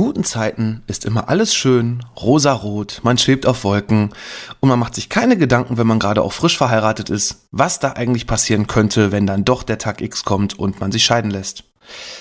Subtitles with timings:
[0.00, 4.14] guten Zeiten ist immer alles schön, rosarot, man schwebt auf Wolken
[4.58, 7.92] und man macht sich keine Gedanken, wenn man gerade auch frisch verheiratet ist, was da
[7.92, 11.64] eigentlich passieren könnte, wenn dann doch der Tag X kommt und man sich scheiden lässt.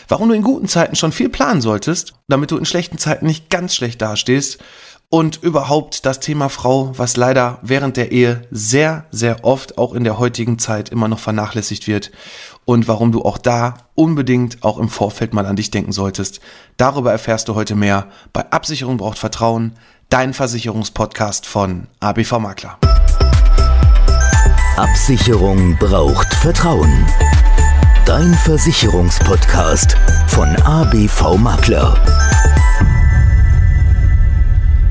[0.09, 3.49] Warum du in guten Zeiten schon viel planen solltest, damit du in schlechten Zeiten nicht
[3.49, 4.59] ganz schlecht dastehst
[5.07, 10.03] und überhaupt das Thema Frau, was leider während der Ehe sehr, sehr oft auch in
[10.03, 12.11] der heutigen Zeit immer noch vernachlässigt wird
[12.69, 16.39] und warum du auch da unbedingt auch im Vorfeld mal an dich denken solltest.
[16.77, 19.71] Darüber erfährst du heute mehr bei Absicherung braucht Vertrauen,
[20.09, 22.77] dein Versicherungspodcast von ABV Makler.
[24.77, 27.07] Absicherung braucht Vertrauen.
[28.05, 31.97] Dein Versicherungspodcast von ABV Makler.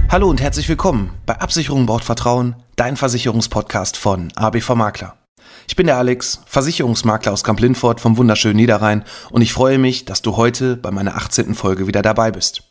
[0.09, 5.18] Hallo und herzlich willkommen bei Absicherung braucht Vertrauen, dein Versicherungspodcast von ABV Makler.
[5.67, 10.23] Ich bin der Alex, Versicherungsmakler aus Kamp-Lindfort vom wunderschönen Niederrhein und ich freue mich, dass
[10.23, 11.55] du heute bei meiner 18.
[11.55, 12.63] Folge wieder dabei bist.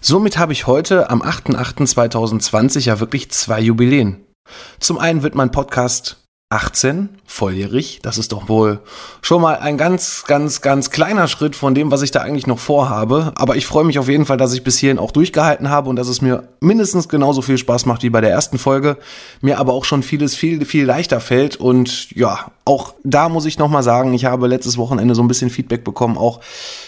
[0.00, 4.24] Somit habe ich heute am 8.8.2020 ja wirklich zwei Jubiläen.
[4.80, 8.00] Zum einen wird mein Podcast 18, volljährig.
[8.02, 8.80] Das ist doch wohl
[9.20, 12.58] schon mal ein ganz, ganz, ganz kleiner Schritt von dem, was ich da eigentlich noch
[12.58, 13.32] vorhabe.
[13.34, 15.96] Aber ich freue mich auf jeden Fall, dass ich bis hierhin auch durchgehalten habe und
[15.96, 18.96] dass es mir mindestens genauso viel Spaß macht wie bei der ersten Folge.
[19.42, 21.56] Mir aber auch schon vieles viel, viel leichter fällt.
[21.56, 25.50] Und ja, auch da muss ich nochmal sagen, ich habe letztes Wochenende so ein bisschen
[25.50, 26.40] Feedback bekommen, auch,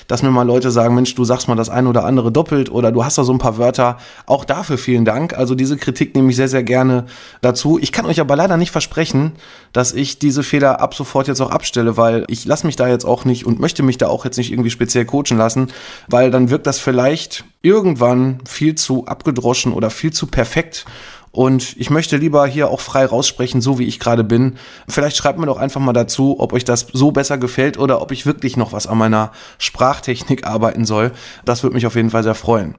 [0.08, 2.92] dass mir mal Leute sagen, Mensch, du sagst mal das eine oder andere doppelt oder
[2.92, 3.98] du hast da so ein paar Wörter.
[4.24, 5.36] Auch dafür vielen Dank.
[5.36, 7.04] Also diese Kritik nehme ich sehr, sehr gerne
[7.42, 7.78] dazu.
[7.78, 9.32] Ich kann euch aber leider nicht versprechen,
[9.72, 13.04] dass ich diese Fehler ab sofort jetzt auch abstelle, weil ich lasse mich da jetzt
[13.04, 15.68] auch nicht und möchte mich da auch jetzt nicht irgendwie speziell coachen lassen,
[16.08, 20.86] weil dann wirkt das vielleicht irgendwann viel zu abgedroschen oder viel zu perfekt
[21.32, 24.56] und ich möchte lieber hier auch frei raussprechen, so wie ich gerade bin.
[24.88, 28.10] Vielleicht schreibt mir doch einfach mal dazu, ob euch das so besser gefällt oder ob
[28.10, 31.12] ich wirklich noch was an meiner Sprachtechnik arbeiten soll.
[31.44, 32.74] Das würde mich auf jeden Fall sehr freuen.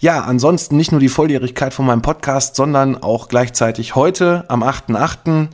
[0.00, 5.48] Ja, ansonsten nicht nur die Volljährigkeit von meinem Podcast, sondern auch gleichzeitig heute am 8.8.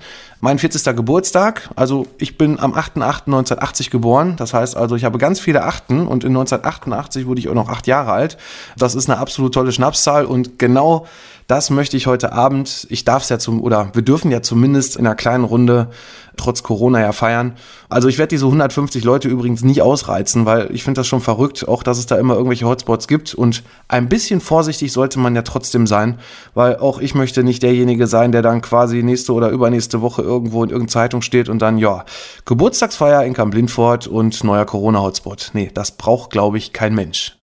[0.47, 0.95] mein 40.
[0.95, 1.71] Geburtstag.
[1.75, 4.37] Also ich bin am 8.8.1980 geboren.
[4.37, 7.69] Das heißt also, ich habe ganz viele Achten und in 1988 wurde ich auch noch
[7.69, 8.39] acht Jahre alt.
[8.79, 11.09] Das ist eine absolut tolle Schnapszahl und genau
[11.47, 14.97] das möchte ich heute Abend, ich darf es ja zum, oder wir dürfen ja zumindest
[14.97, 15.91] in einer kleinen Runde
[16.37, 17.55] trotz Corona ja feiern.
[17.89, 21.67] Also ich werde diese 150 Leute übrigens nicht ausreizen, weil ich finde das schon verrückt,
[21.67, 25.43] auch dass es da immer irgendwelche Hotspots gibt und ein bisschen vorsichtig sollte man ja
[25.43, 26.19] trotzdem sein,
[26.55, 30.63] weil auch ich möchte nicht derjenige sein, der dann quasi nächste oder übernächste Woche irgendwo
[30.65, 32.05] in irgendeiner Zeitung steht und dann, ja,
[32.45, 35.51] Geburtstagsfeier in Kamp-Lindfort und neuer Corona-Hotspot.
[35.53, 37.37] Nee, das braucht, glaube ich, kein Mensch.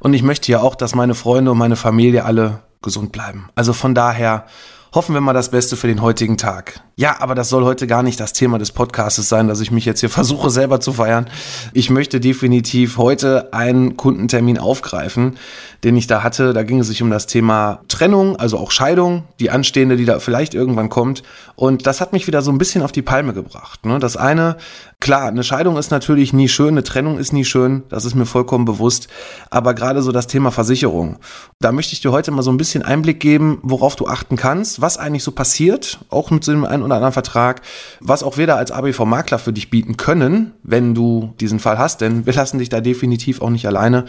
[0.00, 3.48] Und ich möchte ja auch, dass meine Freunde und meine Familie alle gesund bleiben.
[3.56, 4.46] Also von daher
[4.94, 6.80] hoffen wir mal das Beste für den heutigen Tag.
[6.96, 9.84] Ja, aber das soll heute gar nicht das Thema des Podcasts sein, dass ich mich
[9.84, 11.26] jetzt hier versuche selber zu feiern.
[11.72, 15.36] Ich möchte definitiv heute einen Kundentermin aufgreifen,
[15.82, 16.52] den ich da hatte.
[16.52, 20.20] Da ging es sich um das Thema Trennung, also auch Scheidung, die anstehende, die da
[20.20, 21.24] vielleicht irgendwann kommt.
[21.56, 23.86] Und das hat mich wieder so ein bisschen auf die Palme gebracht.
[23.86, 23.98] Ne?
[23.98, 24.56] Das eine,
[25.00, 28.26] klar, eine Scheidung ist natürlich nie schön, eine Trennung ist nie schön, das ist mir
[28.26, 29.08] vollkommen bewusst.
[29.50, 31.16] Aber gerade so das Thema Versicherung,
[31.60, 34.80] da möchte ich dir heute mal so ein bisschen Einblick geben, worauf du achten kannst,
[34.80, 37.62] was eigentlich so passiert, auch mit dem einen oder anderen Vertrag,
[38.00, 42.00] was auch wir da als ABV-Makler für dich bieten können, wenn du diesen Fall hast,
[42.00, 44.04] denn wir lassen dich da definitiv auch nicht alleine.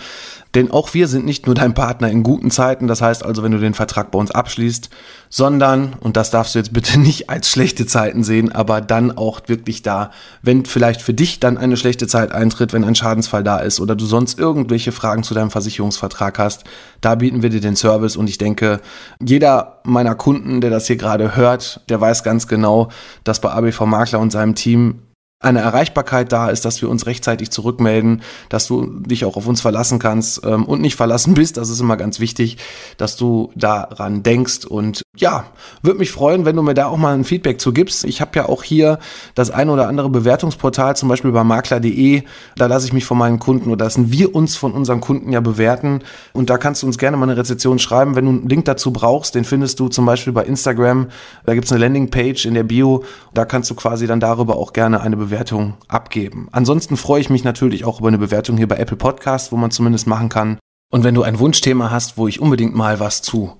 [0.53, 3.51] Denn auch wir sind nicht nur dein Partner in guten Zeiten, das heißt also, wenn
[3.51, 4.89] du den Vertrag bei uns abschließt,
[5.37, 9.41] sondern, und das darfst du jetzt bitte nicht als schlechte Zeiten sehen, aber dann auch
[9.47, 13.57] wirklich da, wenn vielleicht für dich dann eine schlechte Zeit eintritt, wenn ein Schadensfall da
[13.57, 16.63] ist oder du sonst irgendwelche Fragen zu deinem Versicherungsvertrag hast,
[17.01, 18.79] da bieten wir dir den Service und ich denke,
[19.19, 22.87] jeder meiner Kunden, der das hier gerade hört, der weiß ganz genau,
[23.25, 25.01] dass bei ABV Makler und seinem Team
[25.45, 29.61] eine Erreichbarkeit da ist, dass wir uns rechtzeitig zurückmelden, dass du dich auch auf uns
[29.61, 31.57] verlassen kannst ähm, und nicht verlassen bist.
[31.57, 32.57] Das ist immer ganz wichtig,
[32.97, 34.65] dass du daran denkst.
[34.65, 35.45] Und ja,
[35.83, 38.05] würde mich freuen, wenn du mir da auch mal ein Feedback zu gibst.
[38.05, 38.97] Ich habe ja auch hier
[39.35, 42.23] das ein oder andere Bewertungsportal, zum Beispiel bei makler.de.
[42.57, 45.41] Da lasse ich mich von meinen Kunden oder lassen wir uns von unseren Kunden ja
[45.41, 46.01] bewerten.
[46.33, 48.15] Und da kannst du uns gerne mal eine Rezession schreiben.
[48.15, 51.07] Wenn du einen Link dazu brauchst, den findest du zum Beispiel bei Instagram.
[51.45, 53.03] Da gibt es eine Landingpage in der Bio.
[53.35, 56.47] Da kannst du quasi dann darüber auch gerne eine Bewertung Bewertung abgeben.
[56.53, 59.69] Ansonsten freue ich mich natürlich auch über eine Bewertung hier bei Apple Podcast, wo man
[59.69, 60.59] zumindest machen kann.
[60.93, 63.57] Und wenn du ein Wunschthema hast, wo ich unbedingt mal was zu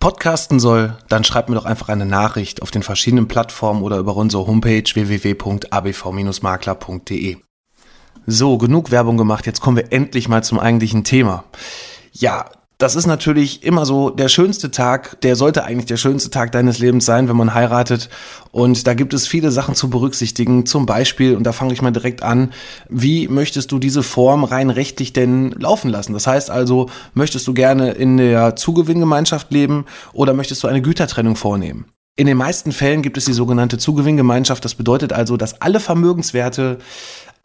[0.00, 4.16] podcasten soll, dann schreib mir doch einfach eine Nachricht auf den verschiedenen Plattformen oder über
[4.16, 7.36] unsere Homepage www.abv-makler.de.
[8.26, 11.44] So, genug Werbung gemacht, jetzt kommen wir endlich mal zum eigentlichen Thema.
[12.12, 12.46] Ja,
[12.80, 16.78] Das ist natürlich immer so der schönste Tag, der sollte eigentlich der schönste Tag deines
[16.78, 18.08] Lebens sein, wenn man heiratet.
[18.52, 20.64] Und da gibt es viele Sachen zu berücksichtigen.
[20.64, 22.52] Zum Beispiel, und da fange ich mal direkt an,
[22.88, 26.12] wie möchtest du diese Form rein rechtlich denn laufen lassen?
[26.12, 31.34] Das heißt also, möchtest du gerne in der Zugewinngemeinschaft leben oder möchtest du eine Gütertrennung
[31.34, 31.86] vornehmen?
[32.14, 34.64] In den meisten Fällen gibt es die sogenannte Zugewinngemeinschaft.
[34.64, 36.78] Das bedeutet also, dass alle Vermögenswerte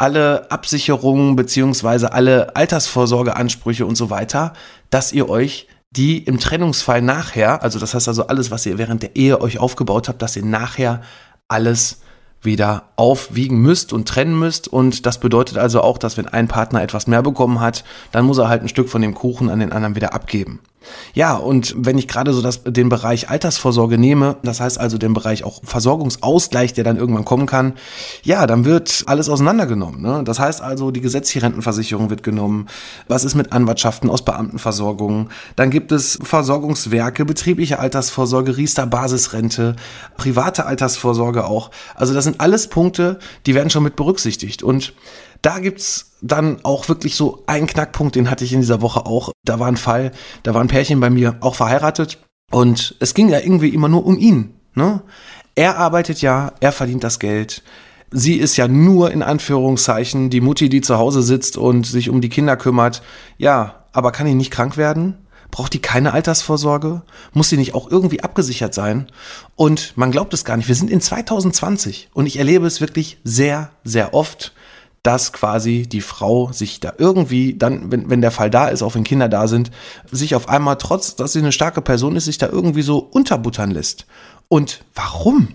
[0.03, 4.51] alle Absicherungen beziehungsweise alle Altersvorsorgeansprüche und so weiter,
[4.89, 9.01] dass ihr euch die im Trennungsfall nachher, also das heißt also alles, was ihr während
[9.01, 11.03] der Ehe euch aufgebaut habt, dass ihr nachher
[11.47, 12.01] alles
[12.41, 14.67] wieder aufwiegen müsst und trennen müsst.
[14.67, 18.39] Und das bedeutet also auch, dass wenn ein Partner etwas mehr bekommen hat, dann muss
[18.39, 20.59] er halt ein Stück von dem Kuchen an den anderen wieder abgeben.
[21.13, 25.13] Ja, und wenn ich gerade so das, den Bereich Altersvorsorge nehme, das heißt also den
[25.13, 27.73] Bereich auch Versorgungsausgleich, der dann irgendwann kommen kann,
[28.23, 30.01] ja, dann wird alles auseinandergenommen.
[30.01, 30.23] Ne?
[30.23, 32.67] Das heißt also, die gesetzliche Rentenversicherung wird genommen.
[33.07, 35.29] Was ist mit Anwartschaften aus Beamtenversorgung?
[35.55, 39.75] Dann gibt es Versorgungswerke, betriebliche Altersvorsorge, Riester-Basisrente,
[40.17, 41.71] private Altersvorsorge auch.
[41.95, 44.63] Also das sind alles Punkte, die werden schon mit berücksichtigt.
[44.63, 44.93] Und
[45.43, 49.31] da gibt's dann auch wirklich so einen Knackpunkt, den hatte ich in dieser Woche auch.
[49.43, 50.11] Da war ein Fall,
[50.41, 52.17] da war ein Pärchen bei mir auch verheiratet
[52.49, 54.55] und es ging ja irgendwie immer nur um ihn.
[54.73, 55.03] Ne?
[55.53, 57.61] Er arbeitet ja, er verdient das Geld.
[58.09, 62.21] Sie ist ja nur in Anführungszeichen die Mutti, die zu Hause sitzt und sich um
[62.21, 63.01] die Kinder kümmert.
[63.37, 65.17] Ja, aber kann die nicht krank werden?
[65.51, 67.03] Braucht die keine Altersvorsorge?
[67.33, 69.07] Muss sie nicht auch irgendwie abgesichert sein?
[69.55, 70.67] Und man glaubt es gar nicht.
[70.67, 74.53] Wir sind in 2020 und ich erlebe es wirklich sehr, sehr oft,
[75.03, 78.95] dass quasi die Frau sich da irgendwie dann, wenn, wenn der Fall da ist, auch
[78.95, 79.69] wenn Kinder da sind,
[80.09, 83.71] sich auf einmal, trotz dass sie eine starke Person ist, sich da irgendwie so unterbuttern
[83.71, 84.05] lässt.
[84.47, 85.49] Und warum?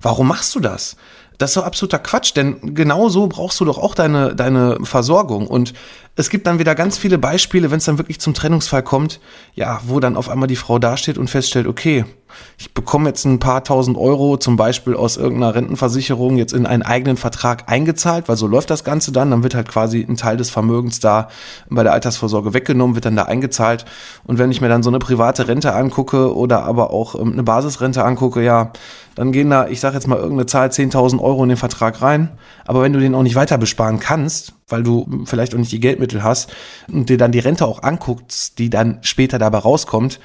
[0.00, 0.96] Warum machst du das?
[1.38, 5.46] Das ist so absoluter Quatsch, denn genau so brauchst du doch auch deine, deine Versorgung.
[5.48, 5.74] Und
[6.16, 9.20] es gibt dann wieder ganz viele Beispiele, wenn es dann wirklich zum Trennungsfall kommt,
[9.54, 12.04] ja, wo dann auf einmal die Frau dasteht und feststellt, okay,
[12.58, 16.82] ich bekomme jetzt ein paar tausend Euro zum Beispiel aus irgendeiner Rentenversicherung jetzt in einen
[16.82, 19.30] eigenen Vertrag eingezahlt, weil so läuft das Ganze dann.
[19.30, 21.28] Dann wird halt quasi ein Teil des Vermögens da
[21.68, 23.84] bei der Altersvorsorge weggenommen, wird dann da eingezahlt.
[24.24, 27.42] Und wenn ich mir dann so eine private Rente angucke oder aber auch ähm, eine
[27.42, 28.72] Basisrente angucke, ja,
[29.14, 32.38] dann gehen da, ich sage jetzt mal irgendeine Zahl, 10.000 Euro in den Vertrag rein.
[32.66, 35.80] Aber wenn du den auch nicht weiter besparen kannst, weil du vielleicht auch nicht die
[35.80, 36.52] Geldmittel hast
[36.88, 40.20] und dir dann die Rente auch anguckst, die dann später dabei rauskommt,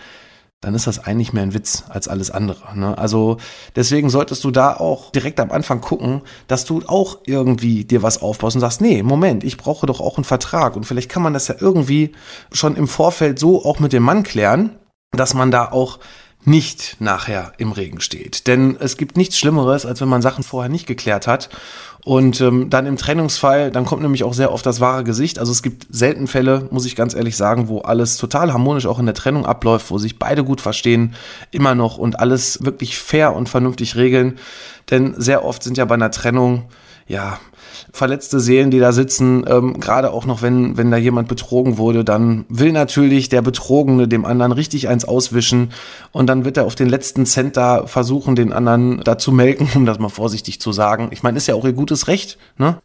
[0.62, 2.78] dann ist das eigentlich mehr ein Witz als alles andere.
[2.78, 2.98] Ne?
[2.98, 3.38] Also
[3.76, 8.22] deswegen solltest du da auch direkt am Anfang gucken, dass du auch irgendwie dir was
[8.22, 10.76] aufbaust und sagst, nee, Moment, ich brauche doch auch einen Vertrag.
[10.76, 12.12] Und vielleicht kann man das ja irgendwie
[12.52, 14.78] schon im Vorfeld so auch mit dem Mann klären,
[15.14, 16.00] dass man da auch
[16.46, 18.48] nicht nachher im Regen steht.
[18.48, 21.50] Denn es gibt nichts Schlimmeres, als wenn man Sachen vorher nicht geklärt hat.
[22.06, 25.38] Und ähm, dann im Trennungsfall, dann kommt nämlich auch sehr oft das wahre Gesicht.
[25.38, 29.00] Also es gibt selten Fälle, muss ich ganz ehrlich sagen, wo alles total harmonisch auch
[29.00, 31.14] in der Trennung abläuft, wo sich beide gut verstehen,
[31.52, 34.40] immer noch und alles wirklich fair und vernünftig regeln.
[34.90, 36.70] Denn sehr oft sind ja bei einer Trennung,
[37.06, 37.38] ja,
[37.92, 42.04] verletzte Seelen, die da sitzen, ähm, gerade auch noch, wenn, wenn da jemand betrogen wurde,
[42.04, 45.72] dann will natürlich der Betrogene dem anderen richtig eins auswischen
[46.12, 49.70] und dann wird er auf den letzten Cent da versuchen, den anderen da zu melken,
[49.76, 51.10] um das mal vorsichtig zu sagen.
[51.12, 52.78] Ich meine, ist ja auch ihr gutes Recht, ne?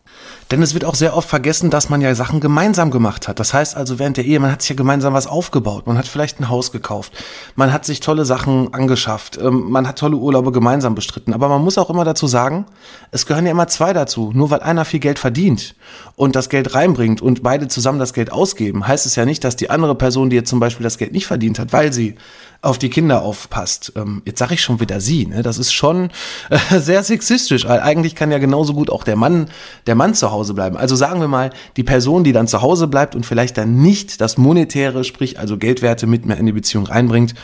[0.50, 3.40] Denn es wird auch sehr oft vergessen, dass man ja Sachen gemeinsam gemacht hat.
[3.40, 5.86] Das heißt also, während der Ehe, man hat sich ja gemeinsam was aufgebaut.
[5.86, 7.12] Man hat vielleicht ein Haus gekauft.
[7.56, 9.38] Man hat sich tolle Sachen angeschafft.
[9.38, 11.32] Ähm, man hat tolle Urlaube gemeinsam bestritten.
[11.32, 12.66] Aber man muss auch immer dazu sagen,
[13.10, 14.32] es gehören ja immer zwei dazu.
[14.34, 15.74] Nur weil einer viel Geld verdient
[16.16, 19.56] und das Geld reinbringt und beide zusammen das Geld ausgeben, heißt es ja nicht, dass
[19.56, 22.16] die andere Person, die jetzt zum Beispiel das Geld nicht verdient hat, weil sie
[22.64, 23.92] auf die Kinder aufpasst.
[23.96, 25.42] Ähm, jetzt sage ich schon wieder sie, ne?
[25.42, 26.10] Das ist schon
[26.50, 27.66] äh, sehr sexistisch.
[27.66, 29.48] Eigentlich kann ja genauso gut auch der Mann,
[29.86, 30.76] der Mann zu Hause bleiben.
[30.76, 34.20] Also sagen wir mal, die Person, die dann zu Hause bleibt und vielleicht dann nicht
[34.20, 37.34] das Monetäre, sprich also Geldwerte mit mehr in die Beziehung reinbringt,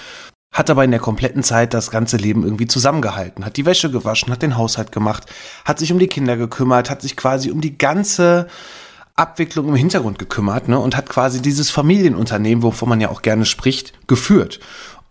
[0.53, 4.33] hat aber in der kompletten Zeit das ganze Leben irgendwie zusammengehalten, hat die Wäsche gewaschen,
[4.33, 5.27] hat den Haushalt gemacht,
[5.65, 8.49] hat sich um die Kinder gekümmert, hat sich quasi um die ganze
[9.15, 13.45] Abwicklung im Hintergrund gekümmert ne, und hat quasi dieses Familienunternehmen, wovon man ja auch gerne
[13.45, 14.61] spricht, geführt.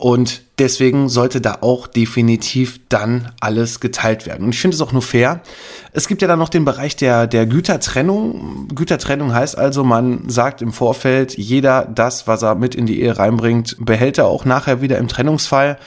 [0.02, 4.46] Und deswegen sollte da auch definitiv dann alles geteilt werden.
[4.46, 5.42] Und ich finde es auch nur fair.
[5.92, 8.70] Es gibt ja dann noch den Bereich der, der Gütertrennung.
[8.74, 13.18] Gütertrennung heißt also, man sagt im Vorfeld, jeder das, was er mit in die Ehe
[13.18, 15.78] reinbringt, behält er auch nachher wieder im Trennungsfall.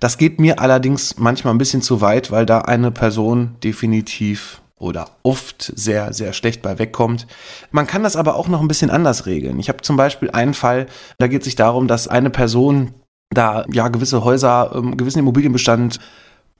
[0.00, 5.10] Das geht mir allerdings manchmal ein bisschen zu weit, weil da eine Person definitiv oder
[5.22, 7.28] oft sehr, sehr schlecht bei wegkommt.
[7.70, 9.60] Man kann das aber auch noch ein bisschen anders regeln.
[9.60, 10.86] Ich habe zum Beispiel einen Fall,
[11.18, 12.94] da geht es sich darum, dass eine Person
[13.32, 16.00] da ja gewisse Häuser, ähm, gewissen Immobilienbestand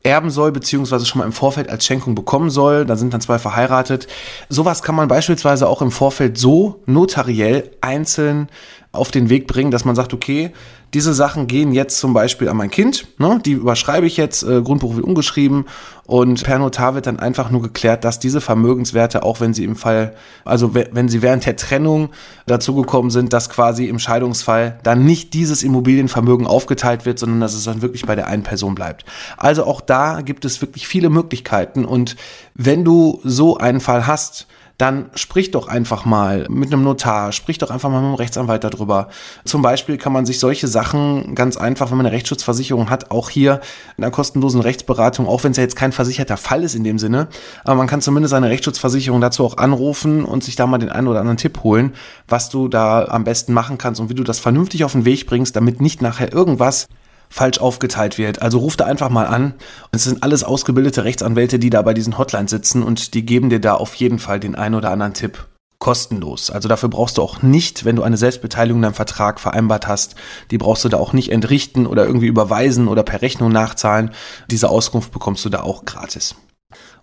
[0.03, 2.87] erben soll, beziehungsweise schon mal im Vorfeld als Schenkung bekommen soll.
[2.87, 4.07] Da sind dann zwei verheiratet.
[4.49, 8.49] Sowas kann man beispielsweise auch im Vorfeld so notariell einzeln
[8.93, 10.51] auf den Weg bringen, dass man sagt, okay,
[10.95, 13.41] diese Sachen gehen jetzt zum Beispiel an mein Kind, ne?
[13.45, 15.67] die überschreibe ich jetzt, äh, Grundbuch wird umgeschrieben
[16.07, 19.77] und per Notar wird dann einfach nur geklärt, dass diese Vermögenswerte, auch wenn sie im
[19.77, 22.09] Fall, also wenn sie während der Trennung
[22.47, 27.63] dazugekommen sind, dass quasi im Scheidungsfall dann nicht dieses Immobilienvermögen aufgeteilt wird, sondern dass es
[27.63, 29.05] dann wirklich bei der einen Person bleibt.
[29.37, 32.17] Also auch da gibt es wirklich viele Möglichkeiten und
[32.57, 34.49] wenn du so einen Fall hast,
[34.81, 38.65] dann sprich doch einfach mal mit einem Notar, sprich doch einfach mal mit einem Rechtsanwalt
[38.65, 39.09] darüber.
[39.45, 43.29] Zum Beispiel kann man sich solche Sachen ganz einfach, wenn man eine Rechtsschutzversicherung hat, auch
[43.29, 43.61] hier
[43.99, 46.99] in einer kostenlosen Rechtsberatung, auch wenn es ja jetzt kein versicherter Fall ist in dem
[46.99, 47.29] Sinne,
[47.65, 51.09] aber man kann zumindest eine Rechtsschutzversicherung dazu auch anrufen und sich da mal den einen
[51.09, 51.93] oder anderen Tipp holen,
[52.27, 55.27] was du da am besten machen kannst und wie du das vernünftig auf den Weg
[55.27, 56.89] bringst, damit nicht nachher irgendwas
[57.31, 58.43] falsch aufgeteilt wird.
[58.43, 59.55] Also ruf da einfach mal an.
[59.93, 63.61] Es sind alles ausgebildete Rechtsanwälte, die da bei diesen Hotlines sitzen und die geben dir
[63.61, 65.47] da auf jeden Fall den einen oder anderen Tipp
[65.79, 66.51] kostenlos.
[66.51, 70.15] Also dafür brauchst du auch nicht, wenn du eine Selbstbeteiligung in deinem Vertrag vereinbart hast,
[70.51, 74.11] die brauchst du da auch nicht entrichten oder irgendwie überweisen oder per Rechnung nachzahlen.
[74.51, 76.35] Diese Auskunft bekommst du da auch gratis.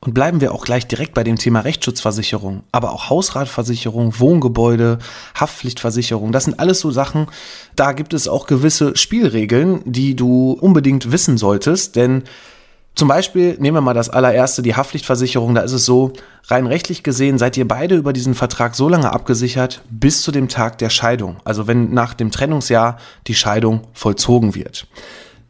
[0.08, 5.00] Und bleiben wir auch gleich direkt bei dem Thema Rechtsschutzversicherung, aber auch Hausratversicherung, Wohngebäude,
[5.36, 6.32] Haftpflichtversicherung.
[6.32, 7.28] Das sind alles so Sachen,
[7.76, 12.24] da gibt es auch gewisse Spielregeln, die du unbedingt wissen solltest, denn
[12.96, 15.54] zum Beispiel nehmen wir mal das allererste, die Haftpflichtversicherung.
[15.54, 16.14] Da ist es so,
[16.46, 20.48] rein rechtlich gesehen seid ihr beide über diesen Vertrag so lange abgesichert bis zu dem
[20.48, 21.36] Tag der Scheidung.
[21.44, 22.98] Also wenn nach dem Trennungsjahr
[23.28, 24.88] die Scheidung vollzogen wird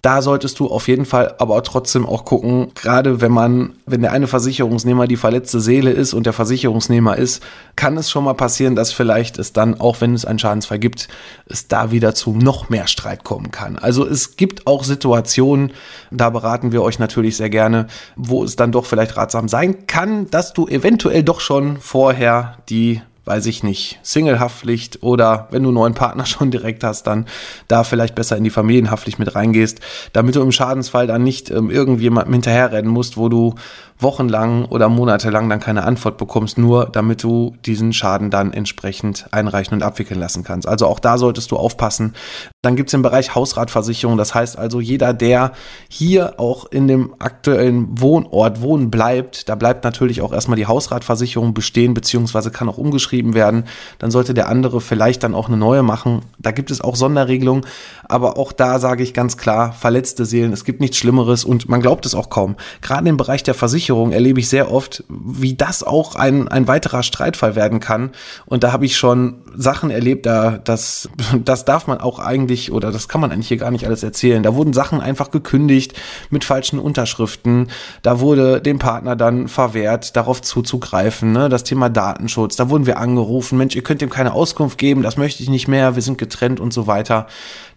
[0.07, 4.13] da solltest du auf jeden Fall aber trotzdem auch gucken, gerade wenn man, wenn der
[4.13, 7.43] eine Versicherungsnehmer die verletzte Seele ist und der Versicherungsnehmer ist,
[7.75, 11.09] kann es schon mal passieren, dass vielleicht es dann, auch wenn es einen Schadensfall gibt,
[11.47, 13.77] es da wieder zu noch mehr Streit kommen kann.
[13.77, 15.73] Also es gibt auch Situationen,
[16.09, 20.29] da beraten wir euch natürlich sehr gerne, wo es dann doch vielleicht ratsam sein kann,
[20.29, 25.75] dass du eventuell doch schon vorher die weiß ich nicht, Single-Haftpflicht oder wenn du einen
[25.75, 27.25] neuen Partner schon direkt hast, dann
[27.67, 29.79] da vielleicht besser in die Familienhaftpflicht mit reingehst,
[30.13, 33.55] damit du im Schadensfall dann nicht ähm, irgendjemandem hinterherrennen musst, wo du
[33.99, 39.73] wochenlang oder monatelang dann keine Antwort bekommst, nur damit du diesen Schaden dann entsprechend einreichen
[39.73, 40.67] und abwickeln lassen kannst.
[40.67, 42.13] Also auch da solltest du aufpassen.
[42.61, 44.17] Dann gibt es den Bereich Hausratversicherung.
[44.17, 45.53] Das heißt also, jeder, der
[45.89, 51.53] hier auch in dem aktuellen Wohnort wohnen bleibt, da bleibt natürlich auch erstmal die Hausratversicherung
[51.53, 53.63] bestehen, beziehungsweise kann auch umgeschrieben werden.
[53.99, 56.21] Dann sollte der andere vielleicht dann auch eine neue machen.
[56.37, 57.65] Da gibt es auch Sonderregelungen.
[58.07, 61.81] Aber auch da sage ich ganz klar, verletzte Seelen, es gibt nichts Schlimmeres und man
[61.81, 62.55] glaubt es auch kaum.
[62.81, 66.67] Gerade im Bereich der Versicherung Versicherung erlebe ich sehr oft, wie das auch ein, ein
[66.67, 68.11] weiterer Streitfall werden kann.
[68.45, 71.09] Und da habe ich schon Sachen erlebt, da das,
[71.45, 74.43] das darf man auch eigentlich oder das kann man eigentlich hier gar nicht alles erzählen.
[74.43, 75.93] Da wurden Sachen einfach gekündigt
[76.29, 77.69] mit falschen Unterschriften.
[78.01, 81.31] Da wurde dem Partner dann verwehrt, darauf zuzugreifen.
[81.31, 81.47] Ne?
[81.47, 82.57] Das Thema Datenschutz.
[82.57, 85.69] Da wurden wir angerufen, Mensch, ihr könnt ihm keine Auskunft geben, das möchte ich nicht
[85.69, 87.27] mehr, wir sind getrennt und so weiter.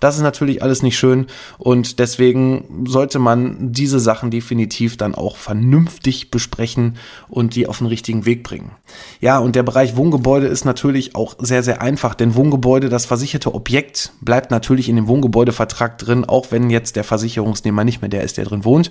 [0.00, 1.26] Das ist natürlich alles nicht schön
[1.58, 6.00] und deswegen sollte man diese Sachen definitiv dann auch vernünftig
[6.30, 6.97] besprechen
[7.28, 8.73] und die auf den richtigen Weg bringen.
[9.21, 13.54] Ja, und der Bereich Wohngebäude ist natürlich auch sehr, sehr einfach, denn Wohngebäude, das versicherte
[13.54, 18.23] Objekt, bleibt natürlich in dem Wohngebäudevertrag drin, auch wenn jetzt der Versicherungsnehmer nicht mehr der
[18.23, 18.90] ist, der drin wohnt.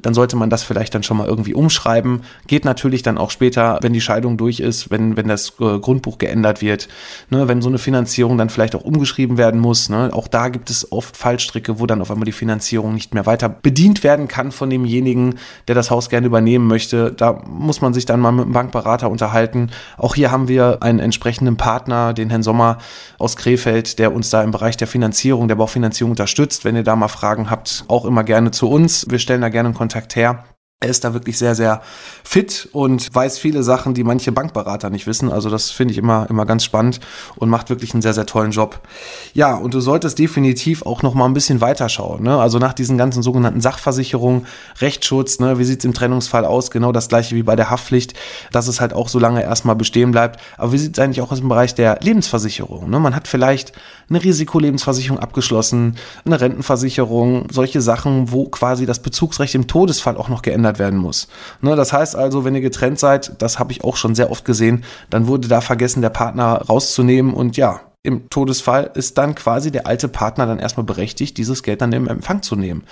[0.00, 2.22] Dann sollte man das vielleicht dann schon mal irgendwie umschreiben.
[2.46, 6.18] Geht natürlich dann auch später, wenn die Scheidung durch ist, wenn, wenn das äh, Grundbuch
[6.18, 6.88] geändert wird,
[7.30, 9.88] ne, wenn so eine Finanzierung dann vielleicht auch umgeschrieben werden muss.
[9.88, 13.26] Ne, auch da gibt es oft Fallstricke, wo dann auf einmal die Finanzierung nicht mehr
[13.26, 15.36] weiter bedient werden kann von demjenigen,
[15.68, 17.12] der das Haus gerne übernehmen möchte.
[17.12, 19.70] Da muss man sich dann mal mit einem Bankberater unterhalten.
[19.98, 22.78] Auch hier haben wir einen entsprechenden Partner, den Herrn Sommer
[23.18, 26.64] aus Krefeld, der uns da im Bereich der Finanzierung, der Baufinanzierung unterstützt.
[26.64, 29.06] Wenn ihr da mal Fragen habt, auch immer gerne zu uns.
[29.10, 30.44] Wir stellen da gerne einen Kontakt her.
[30.78, 31.80] Er ist da wirklich sehr, sehr
[32.22, 35.32] fit und weiß viele Sachen, die manche Bankberater nicht wissen.
[35.32, 37.00] Also das finde ich immer, immer ganz spannend
[37.36, 38.86] und macht wirklich einen sehr, sehr tollen Job.
[39.32, 42.24] Ja, und du solltest definitiv auch noch mal ein bisschen weiterschauen.
[42.24, 42.38] Ne?
[42.38, 44.46] Also nach diesen ganzen sogenannten Sachversicherungen,
[44.78, 45.58] Rechtsschutz, ne?
[45.58, 46.70] wie sieht's im Trennungsfall aus?
[46.70, 48.12] Genau das gleiche wie bei der Haftpflicht,
[48.52, 50.38] dass es halt auch so lange erstmal bestehen bleibt.
[50.58, 52.90] Aber wie sieht's eigentlich auch aus dem Bereich der Lebensversicherung?
[52.90, 53.00] Ne?
[53.00, 53.72] Man hat vielleicht
[54.08, 60.42] eine Risikolebensversicherung abgeschlossen, eine Rentenversicherung, solche Sachen, wo quasi das Bezugsrecht im Todesfall auch noch
[60.42, 61.28] geändert werden muss.
[61.60, 64.44] Ne, das heißt also, wenn ihr getrennt seid, das habe ich auch schon sehr oft
[64.44, 69.72] gesehen, dann wurde da vergessen, der Partner rauszunehmen und ja, im Todesfall ist dann quasi
[69.72, 72.84] der alte Partner dann erstmal berechtigt, dieses Geld dann im Empfang zu nehmen.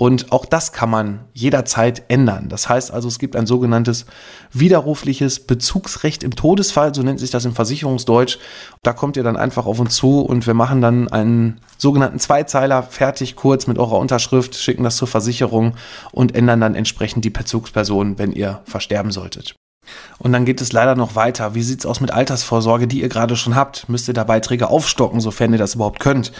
[0.00, 2.48] Und auch das kann man jederzeit ändern.
[2.48, 4.06] Das heißt also, es gibt ein sogenanntes
[4.50, 8.38] widerrufliches Bezugsrecht im Todesfall, so nennt sich das im Versicherungsdeutsch.
[8.82, 12.82] Da kommt ihr dann einfach auf uns zu und wir machen dann einen sogenannten Zweizeiler
[12.82, 15.74] fertig, kurz mit eurer Unterschrift, schicken das zur Versicherung
[16.12, 19.54] und ändern dann entsprechend die Bezugsperson, wenn ihr versterben solltet.
[20.18, 21.54] Und dann geht es leider noch weiter.
[21.54, 23.88] Wie sieht's aus mit Altersvorsorge, die ihr gerade schon habt?
[23.88, 26.32] Müsst ihr da Beiträge aufstocken, sofern ihr das überhaupt könnt?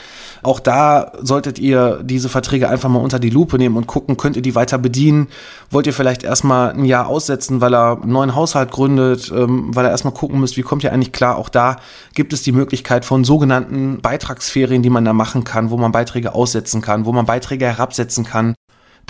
[0.43, 4.37] Auch da solltet ihr diese Verträge einfach mal unter die Lupe nehmen und gucken, könnt
[4.37, 5.29] ihr die weiter bedienen?
[5.71, 9.87] Wollt ihr vielleicht erstmal ein Jahr aussetzen, weil er einen neuen Haushalt gründet, ähm, weil
[9.87, 11.37] er erstmal gucken müsst, wie kommt ihr eigentlich klar?
[11.37, 11.77] Auch da
[12.15, 16.35] gibt es die Möglichkeit von sogenannten Beitragsferien, die man da machen kann, wo man Beiträge
[16.35, 18.55] aussetzen kann, wo man Beiträge herabsetzen kann.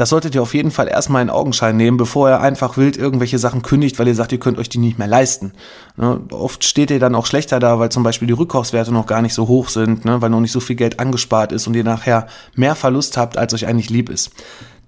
[0.00, 3.38] Das solltet ihr auf jeden Fall erstmal in Augenschein nehmen, bevor ihr einfach wild irgendwelche
[3.38, 5.52] Sachen kündigt, weil ihr sagt, ihr könnt euch die nicht mehr leisten.
[5.99, 6.23] Ne?
[6.30, 9.35] Oft steht ihr dann auch schlechter da, weil zum Beispiel die Rückkaufswerte noch gar nicht
[9.35, 10.23] so hoch sind, ne?
[10.23, 13.52] weil noch nicht so viel Geld angespart ist und ihr nachher mehr Verlust habt, als
[13.52, 14.30] euch eigentlich lieb ist.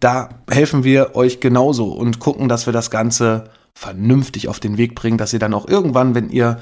[0.00, 4.94] Da helfen wir euch genauso und gucken, dass wir das Ganze vernünftig auf den Weg
[4.94, 6.58] bringen, dass ihr dann auch irgendwann, wenn ihr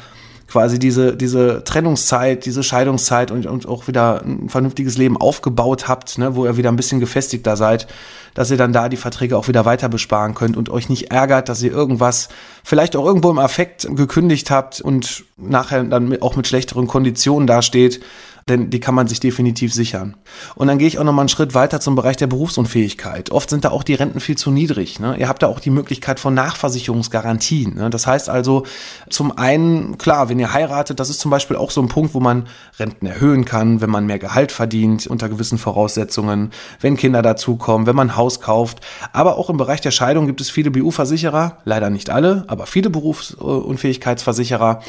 [0.51, 6.19] quasi diese, diese Trennungszeit, diese Scheidungszeit und, und auch wieder ein vernünftiges Leben aufgebaut habt,
[6.19, 7.87] ne, wo ihr wieder ein bisschen gefestigter seid,
[8.35, 11.49] dass ihr dann da die Verträge auch wieder weiter besparen könnt und euch nicht ärgert,
[11.49, 12.29] dass ihr irgendwas
[12.65, 18.01] vielleicht auch irgendwo im Affekt gekündigt habt und nachher dann auch mit schlechteren Konditionen dasteht,
[18.51, 20.17] denn die kann man sich definitiv sichern.
[20.57, 23.31] Und dann gehe ich auch noch mal einen Schritt weiter zum Bereich der Berufsunfähigkeit.
[23.31, 25.01] Oft sind da auch die Renten viel zu niedrig.
[25.01, 25.17] Ne?
[25.19, 27.77] Ihr habt da auch die Möglichkeit von Nachversicherungsgarantien.
[27.77, 27.91] Ne?
[27.91, 28.65] Das heißt also,
[29.09, 32.21] zum einen, klar, wenn ihr heiratet, das ist zum Beispiel auch so ein Punkt, wo
[32.21, 32.47] man
[32.79, 37.97] Renten erhöhen kann, wenn man mehr Gehalt verdient, unter gewissen Voraussetzungen, wenn Kinder dazukommen, wenn
[37.97, 38.81] man ein Haus kauft.
[39.13, 42.91] Aber auch im Bereich der Scheidung gibt es viele BU-Versicherer, leider nicht alle, aber viele
[42.91, 44.81] Berufsunfähigkeitsversicherer,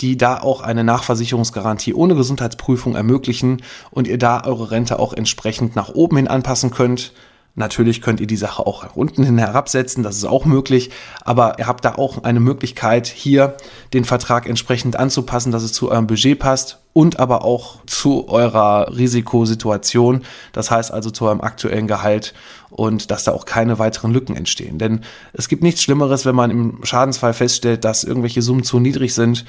[0.00, 5.74] die da auch eine Nachversicherungsgarantie ohne Gesundheitsprüfung ermöglichen und ihr da eure Rente auch entsprechend
[5.74, 7.12] nach oben hin anpassen könnt.
[7.56, 10.90] Natürlich könnt ihr die Sache auch unten hin herabsetzen, das ist auch möglich,
[11.24, 13.56] aber ihr habt da auch eine Möglichkeit, hier
[13.92, 18.96] den Vertrag entsprechend anzupassen, dass es zu eurem Budget passt und aber auch zu eurer
[18.96, 22.32] Risikosituation, das heißt also zu eurem aktuellen Gehalt
[22.70, 24.78] und dass da auch keine weiteren Lücken entstehen.
[24.78, 25.00] Denn
[25.32, 29.44] es gibt nichts Schlimmeres, wenn man im Schadensfall feststellt, dass irgendwelche Summen zu niedrig sind,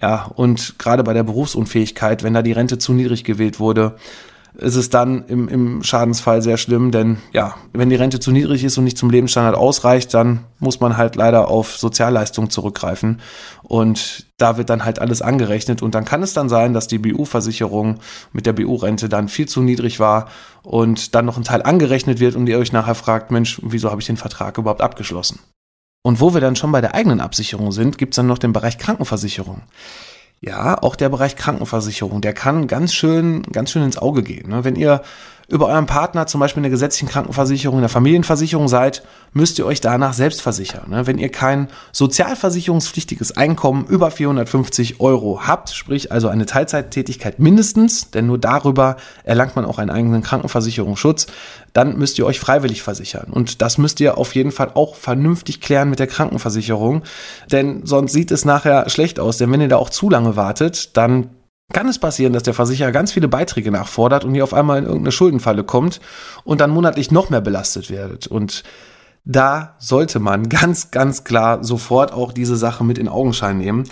[0.00, 3.96] ja, und gerade bei der Berufsunfähigkeit, wenn da die Rente zu niedrig gewählt wurde,
[4.58, 8.64] ist es dann im, im Schadensfall sehr schlimm, denn ja, wenn die Rente zu niedrig
[8.64, 13.20] ist und nicht zum Lebensstandard ausreicht, dann muss man halt leider auf Sozialleistungen zurückgreifen
[13.62, 16.98] und da wird dann halt alles angerechnet und dann kann es dann sein, dass die
[16.98, 18.00] BU-Versicherung
[18.32, 20.28] mit der BU-Rente dann viel zu niedrig war
[20.62, 24.00] und dann noch ein Teil angerechnet wird und ihr euch nachher fragt, Mensch, wieso habe
[24.00, 25.38] ich den Vertrag überhaupt abgeschlossen?
[26.02, 28.78] Und wo wir dann schon bei der eigenen Absicherung sind, gibt's dann noch den Bereich
[28.78, 29.62] Krankenversicherung.
[30.40, 34.48] Ja, auch der Bereich Krankenversicherung, der kann ganz schön, ganz schön ins Auge gehen.
[34.48, 34.64] Ne?
[34.64, 35.02] Wenn ihr
[35.48, 39.64] über euren Partner zum Beispiel in der gesetzlichen Krankenversicherung, in der Familienversicherung seid, müsst ihr
[39.64, 40.90] euch danach selbst versichern.
[40.90, 41.06] Ne?
[41.06, 48.26] Wenn ihr kein sozialversicherungspflichtiges Einkommen über 450 Euro habt, sprich also eine Teilzeittätigkeit mindestens, denn
[48.26, 51.28] nur darüber erlangt man auch einen eigenen Krankenversicherungsschutz,
[51.72, 53.30] dann müsst ihr euch freiwillig versichern.
[53.30, 57.04] Und das müsst ihr auf jeden Fall auch vernünftig klären mit der Krankenversicherung,
[57.50, 59.38] denn sonst sieht es nachher schlecht aus.
[59.38, 61.30] Denn wenn ihr da auch zu lange wartet, dann
[61.72, 64.84] kann es passieren, dass der Versicherer ganz viele Beiträge nachfordert und ihr auf einmal in
[64.84, 66.00] irgendeine Schuldenfalle kommt
[66.44, 68.26] und dann monatlich noch mehr belastet werdet.
[68.26, 68.64] Und
[69.24, 73.84] da sollte man ganz, ganz klar sofort auch diese Sache mit in Augenschein nehmen.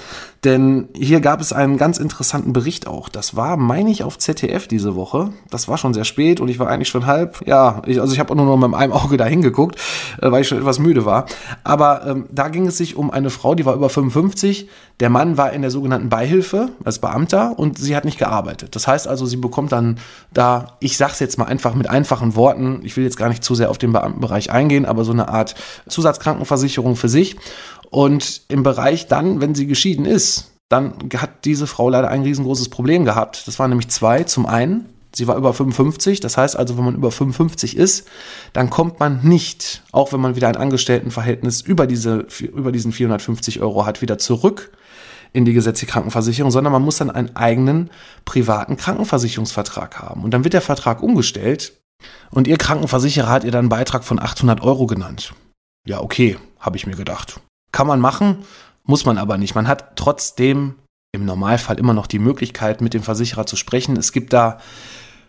[0.47, 3.09] Denn hier gab es einen ganz interessanten Bericht auch.
[3.09, 5.33] Das war, meine ich, auf ZDF diese Woche.
[5.51, 8.21] Das war schon sehr spät und ich war eigentlich schon halb, ja, ich, also ich
[8.21, 9.75] habe nur noch mit einem Auge da hingeguckt,
[10.23, 11.27] äh, weil ich schon etwas müde war.
[11.65, 14.69] Aber ähm, da ging es sich um eine Frau, die war über 55.
[15.01, 18.77] Der Mann war in der sogenannten Beihilfe als Beamter und sie hat nicht gearbeitet.
[18.77, 19.99] Das heißt also, sie bekommt dann
[20.33, 23.57] da, ich sag's jetzt mal einfach mit einfachen Worten, ich will jetzt gar nicht zu
[23.57, 25.57] sehr auf den Beamtenbereich eingehen, aber so eine Art
[25.89, 27.37] Zusatzkrankenversicherung für sich.
[27.97, 32.69] Und im Bereich dann, wenn sie geschieden ist, dann hat diese Frau leider ein riesengroßes
[32.69, 33.49] Problem gehabt.
[33.49, 34.25] Das waren nämlich zwei.
[34.25, 36.21] Zum einen, sie war über 55.
[36.21, 38.07] Das heißt also, wenn man über 55 ist,
[38.53, 43.63] dann kommt man nicht, auch wenn man wieder ein Angestelltenverhältnis über, diese, über diesen 450
[43.63, 44.73] Euro hat, wieder zurück
[45.33, 47.89] in die gesetzliche Krankenversicherung, sondern man muss dann einen eigenen
[48.27, 50.23] privaten Krankenversicherungsvertrag haben.
[50.23, 51.73] Und dann wird der Vertrag umgestellt
[52.31, 55.33] und ihr Krankenversicherer hat ihr dann einen Beitrag von 800 Euro genannt.
[55.87, 57.41] Ja, okay, habe ich mir gedacht.
[57.73, 58.45] Kann man machen,
[58.85, 59.55] muss man aber nicht.
[59.55, 60.77] Man hat trotzdem
[61.13, 63.97] im Normalfall immer noch die Möglichkeit, mit dem Versicherer zu sprechen.
[63.97, 64.59] Es gibt da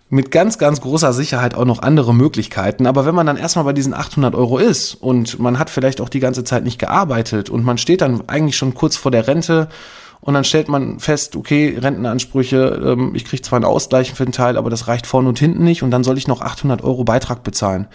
[0.10, 2.86] mit ganz, ganz großer Sicherheit auch noch andere Möglichkeiten.
[2.88, 6.10] Aber wenn man dann erstmal bei diesen 800 Euro ist und man hat vielleicht auch
[6.10, 9.68] die ganze Zeit nicht gearbeitet und man steht dann eigentlich schon kurz vor der Rente
[10.22, 14.32] und dann stellt man fest, okay, Rentenansprüche, ähm, ich kriege zwar einen Ausgleich für den
[14.32, 17.04] Teil, aber das reicht vorne und hinten nicht und dann soll ich noch 800 Euro
[17.04, 17.88] Beitrag bezahlen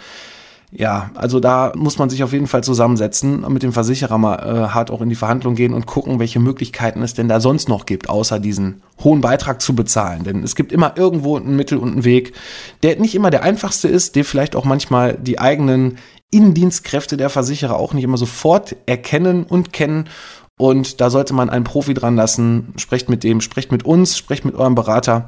[0.75, 4.35] ja, also da muss man sich auf jeden Fall zusammensetzen und mit dem Versicherer mal
[4.37, 7.69] äh, hart auch in die Verhandlung gehen und gucken, welche Möglichkeiten es denn da sonst
[7.69, 10.23] noch gibt, außer diesen hohen Beitrag zu bezahlen.
[10.23, 12.33] Denn es gibt immer irgendwo ein Mittel und einen Weg,
[12.81, 15.99] der nicht immer der einfachste ist, der vielleicht auch manchmal die eigenen
[16.31, 20.09] Indienstkräfte der Versicherer auch nicht immer sofort erkennen und kennen.
[20.57, 22.73] Und da sollte man einen Profi dran lassen.
[22.77, 25.27] Sprecht mit dem, sprecht mit uns, sprecht mit eurem Berater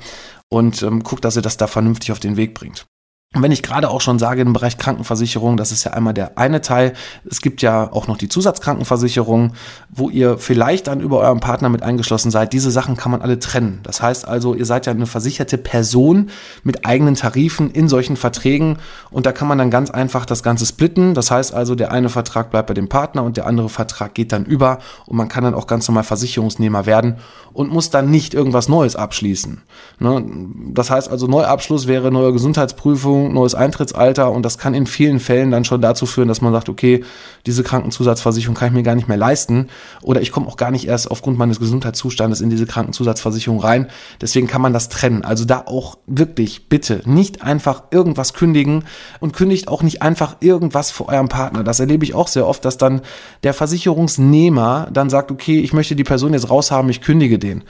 [0.50, 2.88] und ähm, guckt, dass ihr das da vernünftig auf den Weg bringt.
[3.36, 6.38] Und wenn ich gerade auch schon sage, im Bereich Krankenversicherung, das ist ja einmal der
[6.38, 6.94] eine Teil.
[7.30, 9.52] Es gibt ja auch noch die Zusatzkrankenversicherung,
[9.90, 12.54] wo ihr vielleicht dann über euren Partner mit eingeschlossen seid.
[12.54, 13.82] Diese Sachen kann man alle trennen.
[13.84, 16.30] Das heißt also, ihr seid ja eine versicherte Person
[16.64, 18.78] mit eigenen Tarifen in solchen Verträgen
[19.12, 21.14] und da kann man dann ganz einfach das Ganze splitten.
[21.14, 24.32] Das heißt also, der eine Vertrag bleibt bei dem Partner und der andere Vertrag geht
[24.32, 27.18] dann über und man kann dann auch ganz normal Versicherungsnehmer werden
[27.52, 29.62] und muss dann nicht irgendwas Neues abschließen.
[30.00, 30.26] Ne?
[30.74, 35.52] Das heißt also, Neuabschluss wäre neue Gesundheitsprüfung, neues Eintrittsalter und das kann in vielen Fällen
[35.52, 37.04] dann schon dazu führen, dass man sagt, okay,
[37.46, 39.70] diese Krankenzusatzversicherung kann ich mir gar nicht mehr leisten
[40.02, 43.88] oder ich komme auch gar nicht erst aufgrund meines Gesundheitszustandes in diese Krankenzusatzversicherung rein.
[44.22, 45.24] Deswegen kann man das trennen.
[45.24, 48.86] Also da auch wirklich bitte nicht einfach irgendwas kündigen
[49.20, 51.64] und kündigt auch nicht einfach irgendwas für euren Partner.
[51.64, 53.02] Das erlebe ich auch sehr oft, dass dann
[53.44, 57.64] der Versicherungsnehmer dann sagt, okay, ich möchte die Person jetzt raushaben, ich kündige den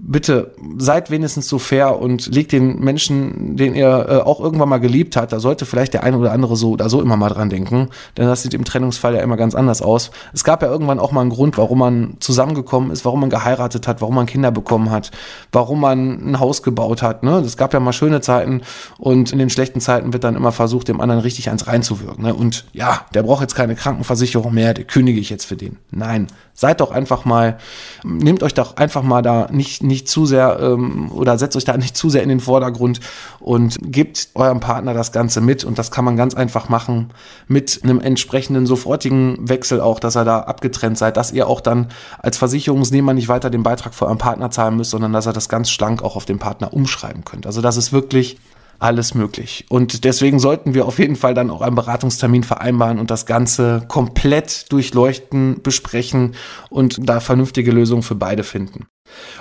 [0.00, 4.78] bitte seid wenigstens so fair und legt den Menschen, den ihr äh, auch irgendwann mal
[4.78, 7.50] geliebt hat, da sollte vielleicht der eine oder andere so oder so immer mal dran
[7.50, 10.12] denken, denn das sieht im Trennungsfall ja immer ganz anders aus.
[10.32, 13.88] Es gab ja irgendwann auch mal einen Grund, warum man zusammengekommen ist, warum man geheiratet
[13.88, 15.10] hat, warum man Kinder bekommen hat,
[15.50, 17.24] warum man ein Haus gebaut hat.
[17.24, 17.38] Ne?
[17.38, 18.62] Es gab ja mal schöne Zeiten
[18.98, 22.24] und in den schlechten Zeiten wird dann immer versucht, dem anderen richtig eins reinzuwirken.
[22.24, 22.34] Ne?
[22.34, 25.76] Und ja, der braucht jetzt keine Krankenversicherung mehr, der kündige ich jetzt für den.
[25.90, 27.58] Nein, seid doch einfach mal,
[28.04, 31.76] nehmt euch doch einfach mal da nicht nicht zu sehr ähm, oder setzt euch da
[31.76, 33.00] nicht zu sehr in den Vordergrund
[33.40, 35.64] und gebt eurem Partner das Ganze mit.
[35.64, 37.10] Und das kann man ganz einfach machen
[37.48, 41.88] mit einem entsprechenden sofortigen Wechsel auch, dass er da abgetrennt seid, dass ihr auch dann
[42.18, 45.48] als Versicherungsnehmer nicht weiter den Beitrag für euren Partner zahlen müsst, sondern dass er das
[45.48, 47.46] ganz schlank auch auf den Partner umschreiben könnt.
[47.46, 48.38] Also das ist wirklich
[48.78, 49.66] alles möglich.
[49.68, 53.84] Und deswegen sollten wir auf jeden Fall dann auch einen Beratungstermin vereinbaren und das Ganze
[53.88, 56.34] komplett durchleuchten, besprechen
[56.70, 58.86] und da vernünftige Lösungen für beide finden.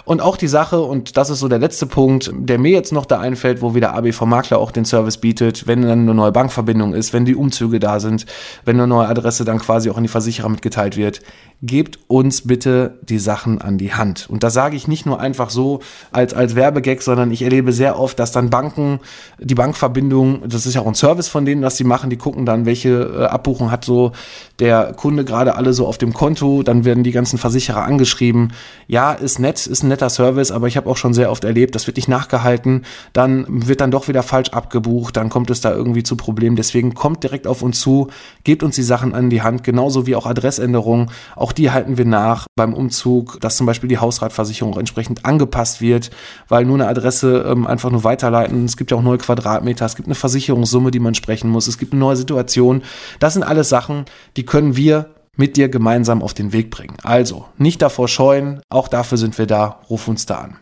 [0.06, 3.06] Und auch die Sache, und das ist so der letzte Punkt, der mir jetzt noch
[3.06, 6.93] da einfällt, wo wieder ABV Makler auch den Service bietet, wenn dann eine neue Bankverbindung
[6.93, 8.25] ist, wenn die Umzüge da sind,
[8.65, 11.21] wenn eine neue Adresse dann quasi auch an die Versicherer mitgeteilt wird,
[11.63, 14.27] gebt uns bitte die Sachen an die Hand.
[14.30, 15.80] Und das sage ich nicht nur einfach so
[16.12, 18.99] als, als Werbegag, sondern ich erlebe sehr oft, dass dann Banken,
[19.39, 22.45] die Bankverbindung, das ist ja auch ein Service von denen, was sie machen, die gucken
[22.45, 24.12] dann, welche äh, Abbuchung hat so
[24.60, 28.53] der Kunde gerade alle so auf dem Konto, dann werden die ganzen Versicherer angeschrieben.
[28.88, 31.76] Ja, ist nett, ist ein netter Service, aber ich habe auch schon sehr oft erlebt,
[31.76, 35.74] das wird nicht nachgehalten, dann wird dann doch wieder falsch abgebucht, dann kommt es da
[35.74, 36.56] irgendwie zu Problemen.
[36.56, 38.10] Deswegen kommt direkt auf uns zu,
[38.43, 41.10] gebt uns die Sachen an die Hand, genauso wie auch Adressänderungen.
[41.36, 46.12] Auch die halten wir nach beim Umzug, dass zum Beispiel die Hausratversicherung entsprechend angepasst wird,
[46.48, 48.65] weil nur eine Adresse ähm, einfach nur weiterleiten.
[48.65, 51.78] Es gibt ja auch neue Quadratmeter, es gibt eine Versicherungssumme, die man sprechen muss, es
[51.78, 52.84] gibt eine neue Situation.
[53.20, 56.97] Das sind alles Sachen, die können wir mit dir gemeinsam auf den Weg bringen.
[57.04, 60.58] Also, nicht davor scheuen, auch dafür sind wir da, ruf uns da an.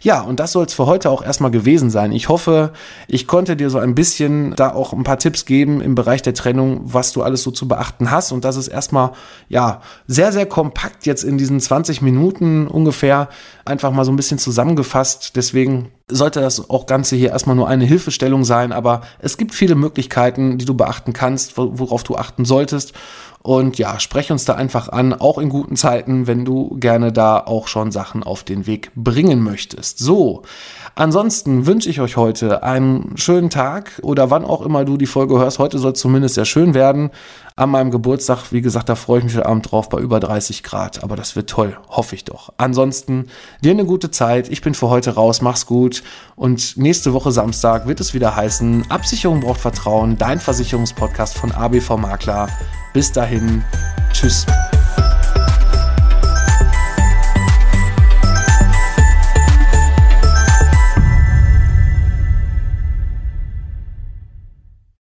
[0.00, 2.12] Ja, und das soll es für heute auch erstmal gewesen sein.
[2.12, 2.72] Ich hoffe,
[3.08, 6.34] ich konnte dir so ein bisschen da auch ein paar Tipps geben im Bereich der
[6.34, 8.32] Trennung, was du alles so zu beachten hast.
[8.32, 9.12] Und das ist erstmal,
[9.48, 13.28] ja, sehr, sehr kompakt jetzt in diesen 20 Minuten ungefähr
[13.64, 15.36] einfach mal so ein bisschen zusammengefasst.
[15.36, 18.72] Deswegen sollte das auch Ganze hier erstmal nur eine Hilfestellung sein.
[18.72, 22.94] Aber es gibt viele Möglichkeiten, die du beachten kannst, worauf du achten solltest.
[23.42, 27.38] Und ja, sprech uns da einfach an, auch in guten Zeiten, wenn du gerne da
[27.38, 29.98] auch schon Sachen auf den Weg bringen möchtest.
[29.98, 30.42] So,
[30.94, 35.40] ansonsten wünsche ich euch heute einen schönen Tag oder wann auch immer du die Folge
[35.40, 35.58] hörst.
[35.58, 37.10] Heute soll es zumindest sehr schön werden.
[37.56, 40.62] An meinem Geburtstag, wie gesagt, da freue ich mich heute Abend drauf bei über 30
[40.62, 41.02] Grad.
[41.02, 42.52] Aber das wird toll, hoffe ich doch.
[42.56, 43.26] Ansonsten
[43.62, 44.48] dir eine gute Zeit.
[44.48, 45.42] Ich bin für heute raus.
[45.42, 46.02] Mach's gut.
[46.36, 51.96] Und nächste Woche Samstag wird es wieder heißen, Absicherung braucht Vertrauen, dein Versicherungspodcast von ABV
[51.96, 52.48] Makler.
[52.92, 53.64] Bis dahin,
[54.12, 54.46] tschüss.